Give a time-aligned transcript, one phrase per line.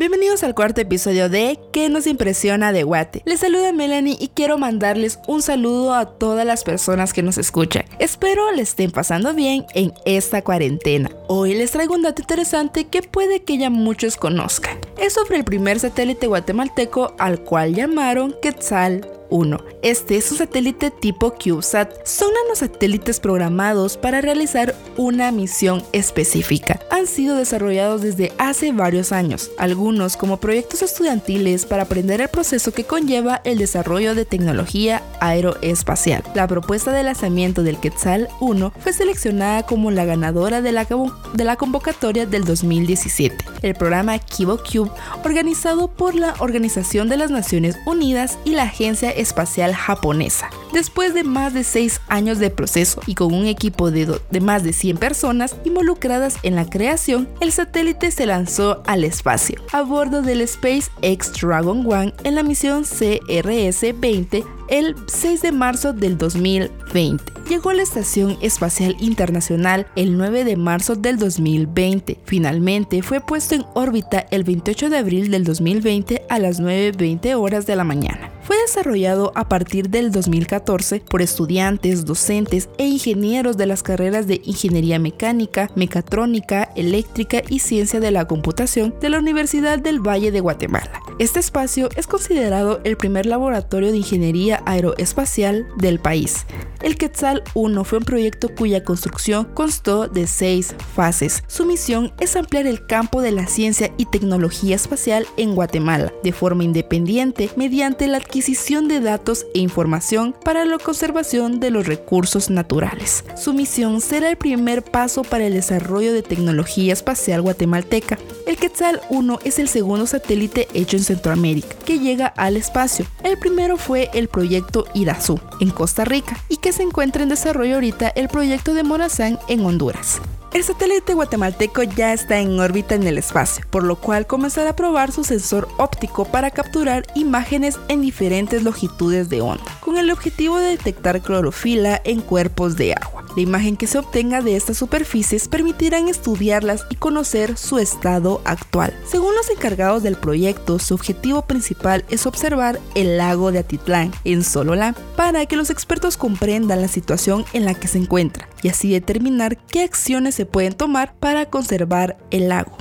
[0.00, 3.20] Bienvenidos al cuarto episodio de ¿Qué nos impresiona de Guate?
[3.26, 7.84] Les saluda Melanie y quiero mandarles un saludo a todas las personas que nos escuchan.
[7.98, 11.10] Espero les estén pasando bien en esta cuarentena.
[11.28, 14.78] Hoy les traigo un dato interesante que puede que ya muchos conozcan.
[14.96, 19.58] Es sobre el primer satélite guatemalteco al cual llamaron Quetzal 1.
[19.82, 22.06] Este es un satélite tipo CubeSat.
[22.06, 26.80] Son nanosatélites programados para realizar una misión específica.
[26.90, 32.72] Han sido desarrollados desde hace varios años, algunos como proyectos estudiantiles para aprender el proceso
[32.72, 36.22] que conlleva el desarrollo de tecnología aeroespacial.
[36.34, 42.26] La propuesta de lanzamiento del Quetzal 1 fue seleccionada como la ganadora de la, convocatoria
[42.26, 43.36] del 2017.
[43.62, 44.90] El programa KiboCube,
[45.24, 50.50] organizado por la Organización de las Naciones Unidas y la Agencia Espacial Japonesa.
[50.72, 54.62] Después de más de 6 años de proceso y con un equipo de, de más
[54.62, 60.22] de 100 personas involucradas en la creación, el satélite se lanzó al espacio a bordo
[60.22, 67.40] del SpaceX Dragon 1 en la misión CRS-20 el 6 de marzo del 2020.
[67.48, 72.20] Llegó a la Estación Espacial Internacional el 9 de marzo del 2020.
[72.24, 77.66] Finalmente fue puesto en órbita el 28 de abril del 2020 a las 9.20 horas
[77.66, 78.29] de la mañana.
[78.50, 84.40] Fue desarrollado a partir del 2014 por estudiantes, docentes e ingenieros de las carreras de
[84.44, 90.40] Ingeniería Mecánica, Mecatrónica, Eléctrica y Ciencia de la Computación de la Universidad del Valle de
[90.40, 91.00] Guatemala.
[91.20, 96.44] Este espacio es considerado el primer laboratorio de ingeniería aeroespacial del país.
[96.82, 101.44] El Quetzal 1 fue un proyecto cuya construcción constó de seis fases.
[101.46, 106.32] Su misión es ampliar el campo de la ciencia y tecnología espacial en Guatemala de
[106.32, 112.48] forma independiente mediante la adquisición de datos e información para la conservación de los recursos
[112.48, 113.22] naturales.
[113.36, 118.18] Su misión será el primer paso para el desarrollo de tecnología espacial guatemalteca.
[118.46, 123.04] El Quetzal 1 es el segundo satélite hecho en Centroamérica que llega al espacio.
[123.24, 127.74] El primero fue el proyecto Irazú en Costa Rica y que se encuentra en desarrollo
[127.74, 130.22] ahorita el proyecto de Morazán en Honduras.
[130.52, 134.76] El satélite guatemalteco ya está en órbita en el espacio, por lo cual comenzará a
[134.76, 140.58] probar su sensor óptico para capturar imágenes en diferentes longitudes de onda, con el objetivo
[140.58, 143.19] de detectar clorofila en cuerpos de agua.
[143.36, 148.92] La imagen que se obtenga de estas superficies permitirán estudiarlas y conocer su estado actual.
[149.06, 154.42] Según los encargados del proyecto, su objetivo principal es observar el lago de Atitlán en
[154.42, 158.90] Sololá para que los expertos comprendan la situación en la que se encuentra y así
[158.90, 162.76] determinar qué acciones se pueden tomar para conservar el lago.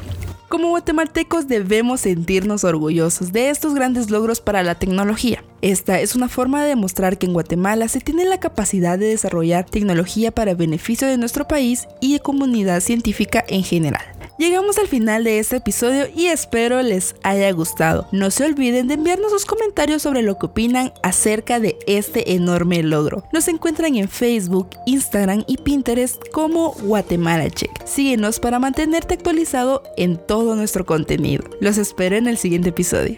[0.50, 5.44] Como guatemaltecos debemos sentirnos orgullosos de estos grandes logros para la tecnología.
[5.62, 9.66] Esta es una forma de demostrar que en Guatemala se tiene la capacidad de desarrollar
[9.66, 14.19] tecnología para beneficio de nuestro país y de comunidad científica en general.
[14.40, 18.08] Llegamos al final de este episodio y espero les haya gustado.
[18.14, 22.82] No se olviden de enviarnos sus comentarios sobre lo que opinan acerca de este enorme
[22.82, 23.26] logro.
[23.34, 27.86] Nos encuentran en Facebook, Instagram y Pinterest como Guatemala Check.
[27.86, 31.44] Síguenos para mantenerte actualizado en todo nuestro contenido.
[31.60, 33.18] Los espero en el siguiente episodio.